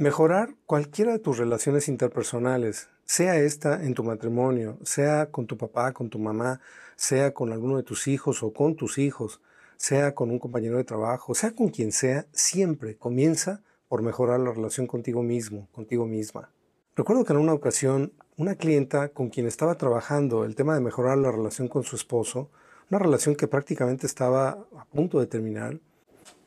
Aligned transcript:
Mejorar 0.00 0.54
cualquiera 0.64 1.12
de 1.12 1.18
tus 1.18 1.36
relaciones 1.36 1.86
interpersonales, 1.86 2.88
sea 3.04 3.36
esta 3.36 3.84
en 3.84 3.92
tu 3.92 4.02
matrimonio, 4.02 4.78
sea 4.82 5.30
con 5.30 5.46
tu 5.46 5.58
papá, 5.58 5.92
con 5.92 6.08
tu 6.08 6.18
mamá, 6.18 6.62
sea 6.96 7.34
con 7.34 7.52
alguno 7.52 7.76
de 7.76 7.82
tus 7.82 8.08
hijos 8.08 8.42
o 8.42 8.50
con 8.50 8.76
tus 8.76 8.96
hijos, 8.96 9.42
sea 9.76 10.14
con 10.14 10.30
un 10.30 10.38
compañero 10.38 10.78
de 10.78 10.84
trabajo, 10.84 11.34
sea 11.34 11.50
con 11.50 11.68
quien 11.68 11.92
sea, 11.92 12.24
siempre 12.32 12.96
comienza 12.96 13.60
por 13.88 14.00
mejorar 14.00 14.40
la 14.40 14.52
relación 14.52 14.86
contigo 14.86 15.22
mismo, 15.22 15.68
contigo 15.70 16.06
misma. 16.06 16.48
Recuerdo 16.96 17.26
que 17.26 17.34
en 17.34 17.38
una 17.38 17.52
ocasión 17.52 18.14
una 18.38 18.54
clienta 18.54 19.10
con 19.10 19.28
quien 19.28 19.46
estaba 19.46 19.74
trabajando 19.74 20.46
el 20.46 20.56
tema 20.56 20.72
de 20.74 20.80
mejorar 20.80 21.18
la 21.18 21.30
relación 21.30 21.68
con 21.68 21.82
su 21.82 21.96
esposo, 21.96 22.48
una 22.88 23.00
relación 23.00 23.36
que 23.36 23.48
prácticamente 23.48 24.06
estaba 24.06 24.66
a 24.78 24.86
punto 24.86 25.20
de 25.20 25.26
terminar, 25.26 25.78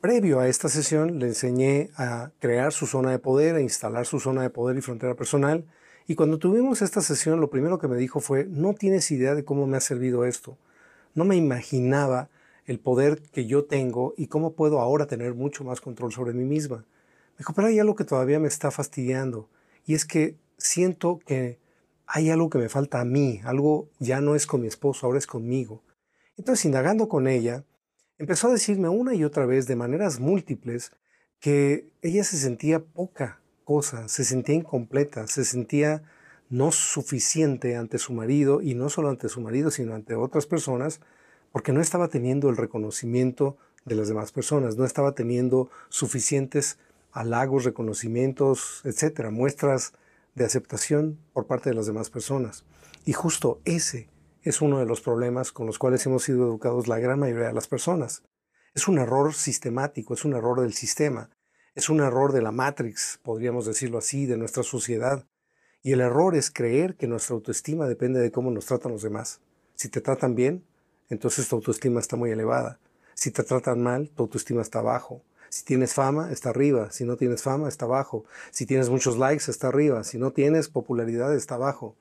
Previo 0.04 0.38
a 0.38 0.48
esta 0.48 0.68
sesión 0.68 1.18
le 1.18 1.28
enseñé 1.28 1.88
a 1.96 2.30
crear 2.38 2.74
su 2.74 2.86
zona 2.86 3.10
de 3.10 3.18
poder, 3.18 3.54
a 3.54 3.62
instalar 3.62 4.04
su 4.04 4.20
zona 4.20 4.42
de 4.42 4.50
poder 4.50 4.76
y 4.76 4.82
frontera 4.82 5.14
personal. 5.14 5.64
Y 6.06 6.14
cuando 6.14 6.38
tuvimos 6.38 6.82
esta 6.82 7.00
sesión, 7.00 7.40
lo 7.40 7.48
primero 7.48 7.78
que 7.78 7.88
me 7.88 7.96
dijo 7.96 8.20
fue, 8.20 8.44
no 8.44 8.74
tienes 8.74 9.10
idea 9.10 9.34
de 9.34 9.46
cómo 9.46 9.66
me 9.66 9.78
ha 9.78 9.80
servido 9.80 10.26
esto. 10.26 10.58
No 11.14 11.24
me 11.24 11.36
imaginaba 11.36 12.28
el 12.66 12.80
poder 12.80 13.22
que 13.32 13.46
yo 13.46 13.64
tengo 13.64 14.12
y 14.18 14.26
cómo 14.26 14.52
puedo 14.52 14.78
ahora 14.78 15.06
tener 15.06 15.32
mucho 15.32 15.64
más 15.64 15.80
control 15.80 16.12
sobre 16.12 16.34
mí 16.34 16.44
misma. 16.44 16.84
Me 17.32 17.38
dijo, 17.38 17.54
pero 17.54 17.68
hay 17.68 17.78
algo 17.78 17.94
que 17.94 18.04
todavía 18.04 18.38
me 18.38 18.48
está 18.48 18.70
fastidiando. 18.70 19.48
Y 19.86 19.94
es 19.94 20.04
que 20.04 20.36
siento 20.58 21.18
que 21.24 21.58
hay 22.06 22.28
algo 22.28 22.50
que 22.50 22.58
me 22.58 22.68
falta 22.68 23.00
a 23.00 23.06
mí, 23.06 23.40
algo 23.42 23.88
ya 24.00 24.20
no 24.20 24.34
es 24.34 24.46
con 24.46 24.60
mi 24.60 24.66
esposo, 24.66 25.06
ahora 25.06 25.16
es 25.16 25.26
conmigo. 25.26 25.82
Entonces, 26.36 26.66
indagando 26.66 27.08
con 27.08 27.26
ella, 27.26 27.64
empezó 28.18 28.48
a 28.48 28.52
decirme 28.52 28.88
una 28.88 29.14
y 29.14 29.24
otra 29.24 29.46
vez 29.46 29.66
de 29.66 29.76
maneras 29.76 30.20
múltiples 30.20 30.92
que 31.40 31.88
ella 32.02 32.24
se 32.24 32.36
sentía 32.36 32.80
poca 32.84 33.40
cosa, 33.64 34.08
se 34.08 34.24
sentía 34.24 34.54
incompleta, 34.54 35.26
se 35.26 35.44
sentía 35.44 36.02
no 36.50 36.70
suficiente 36.72 37.76
ante 37.76 37.98
su 37.98 38.12
marido 38.12 38.60
y 38.62 38.74
no 38.74 38.88
solo 38.88 39.08
ante 39.08 39.28
su 39.28 39.40
marido, 39.40 39.70
sino 39.70 39.94
ante 39.94 40.14
otras 40.14 40.46
personas, 40.46 41.00
porque 41.52 41.72
no 41.72 41.80
estaba 41.80 42.08
teniendo 42.08 42.48
el 42.50 42.56
reconocimiento 42.56 43.56
de 43.84 43.94
las 43.94 44.08
demás 44.08 44.32
personas, 44.32 44.76
no 44.76 44.84
estaba 44.84 45.12
teniendo 45.12 45.70
suficientes 45.88 46.78
halagos, 47.12 47.64
reconocimientos, 47.64 48.82
etcétera, 48.84 49.30
muestras 49.30 49.92
de 50.34 50.44
aceptación 50.44 51.18
por 51.32 51.46
parte 51.46 51.70
de 51.70 51.76
las 51.76 51.86
demás 51.86 52.10
personas. 52.10 52.64
Y 53.04 53.12
justo 53.12 53.60
ese 53.64 54.08
es 54.44 54.60
uno 54.60 54.78
de 54.78 54.84
los 54.84 55.00
problemas 55.00 55.52
con 55.52 55.66
los 55.66 55.78
cuales 55.78 56.04
hemos 56.04 56.24
sido 56.24 56.44
educados 56.44 56.86
la 56.86 56.98
gran 56.98 57.18
mayoría 57.18 57.46
de 57.46 57.54
las 57.54 57.66
personas. 57.66 58.22
Es 58.74 58.88
un 58.88 58.98
error 58.98 59.32
sistemático, 59.32 60.12
es 60.12 60.26
un 60.26 60.34
error 60.34 60.60
del 60.60 60.74
sistema, 60.74 61.30
es 61.74 61.88
un 61.88 62.00
error 62.00 62.30
de 62.32 62.42
la 62.42 62.52
Matrix, 62.52 63.18
podríamos 63.22 63.64
decirlo 63.64 63.96
así, 63.96 64.26
de 64.26 64.36
nuestra 64.36 64.62
sociedad. 64.62 65.26
Y 65.82 65.92
el 65.92 66.02
error 66.02 66.36
es 66.36 66.50
creer 66.50 66.94
que 66.96 67.06
nuestra 67.06 67.34
autoestima 67.34 67.86
depende 67.86 68.20
de 68.20 68.30
cómo 68.30 68.50
nos 68.50 68.66
tratan 68.66 68.92
los 68.92 69.02
demás. 69.02 69.40
Si 69.76 69.88
te 69.88 70.02
tratan 70.02 70.34
bien, 70.34 70.66
entonces 71.08 71.48
tu 71.48 71.56
autoestima 71.56 72.00
está 72.00 72.16
muy 72.16 72.30
elevada. 72.30 72.80
Si 73.14 73.30
te 73.30 73.44
tratan 73.44 73.82
mal, 73.82 74.10
tu 74.10 74.24
autoestima 74.24 74.60
está 74.60 74.82
bajo. 74.82 75.22
Si 75.48 75.64
tienes 75.64 75.94
fama, 75.94 76.30
está 76.32 76.50
arriba. 76.50 76.90
Si 76.90 77.04
no 77.04 77.16
tienes 77.16 77.42
fama, 77.42 77.68
está 77.68 77.86
abajo. 77.86 78.26
Si 78.50 78.66
tienes 78.66 78.90
muchos 78.90 79.16
likes, 79.16 79.50
está 79.50 79.68
arriba. 79.68 80.04
Si 80.04 80.18
no 80.18 80.32
tienes 80.32 80.68
popularidad, 80.68 81.34
está 81.34 81.54
abajo. 81.54 81.96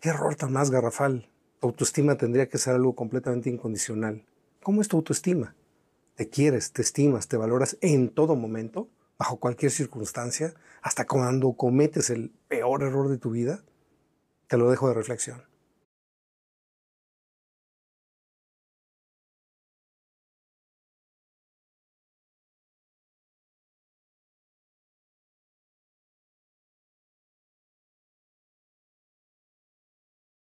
Qué 0.00 0.08
error 0.10 0.34
tan 0.34 0.52
más 0.52 0.70
garrafal 0.70 1.28
autoestima 1.60 2.16
tendría 2.16 2.48
que 2.48 2.58
ser 2.58 2.74
algo 2.74 2.94
completamente 2.94 3.50
incondicional. 3.50 4.24
¿Cómo 4.62 4.80
es 4.80 4.88
tu 4.88 4.96
autoestima? 4.96 5.54
¿Te 6.14 6.28
quieres, 6.28 6.72
te 6.72 6.82
estimas, 6.82 7.28
te 7.28 7.36
valoras 7.36 7.76
en 7.80 8.08
todo 8.08 8.36
momento, 8.36 8.88
bajo 9.18 9.36
cualquier 9.36 9.70
circunstancia, 9.70 10.54
hasta 10.82 11.06
cuando 11.06 11.52
cometes 11.52 12.10
el 12.10 12.30
peor 12.48 12.82
error 12.82 13.08
de 13.08 13.18
tu 13.18 13.30
vida? 13.30 13.62
Te 14.46 14.56
lo 14.56 14.70
dejo 14.70 14.88
de 14.88 14.94
reflexión. 14.94 15.42